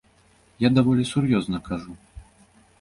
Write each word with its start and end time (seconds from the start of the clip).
Я 0.67 0.71
даволі 0.77 1.05
сур'ёзна 1.11 1.63
кажу. 1.71 1.93